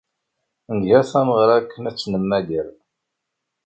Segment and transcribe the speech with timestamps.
[0.75, 2.67] Nga tameɣra akken ad tt-nemmager.